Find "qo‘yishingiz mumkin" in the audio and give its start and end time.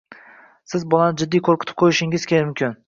1.85-2.79